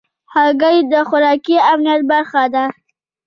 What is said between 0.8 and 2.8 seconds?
د خوراکي امنیت برخه ده.